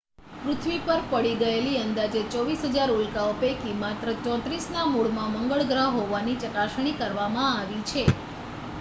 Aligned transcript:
પૃથ્વી 0.35 0.77
પર 0.83 1.01
પડી 1.09 1.33
ગયેલી 1.37 1.75
અંદાજે 1.79 2.21
24,000 2.29 2.95
ઉલ્કાઓ 2.95 3.35
પૈકી 3.39 3.75
માત્ર 3.77 4.07
34ના 4.21 4.85
મૂળમાં 4.89 5.35
મંગળ 5.35 5.67
ગ્રહ 5.69 5.87
હોવાની 5.95 6.39
ચકાસણી 6.43 6.99
કરવામાં 6.99 7.53
આવી 7.55 7.83
છે 7.87 8.03